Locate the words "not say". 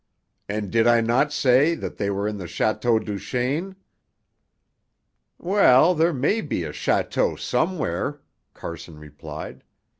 1.01-1.75